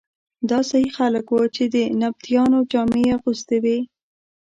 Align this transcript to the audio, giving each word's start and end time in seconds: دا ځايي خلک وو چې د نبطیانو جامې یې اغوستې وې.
دا 0.49 0.59
ځايي 0.69 0.89
خلک 0.97 1.25
وو 1.29 1.45
چې 1.55 1.63
د 1.73 1.75
نبطیانو 2.01 2.59
جامې 2.71 3.01
یې 3.05 3.11
اغوستې 3.17 3.57
وې. 3.63 3.77